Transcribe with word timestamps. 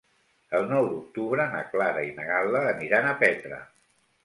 El 0.59 0.63
nou 0.71 0.87
d'octubre 0.93 1.45
na 1.51 1.61
Clara 1.75 2.07
i 2.09 2.11
na 2.17 2.27
Gal·la 2.33 2.65
aniran 2.73 3.13
a 3.13 3.15
Petra. 3.23 3.63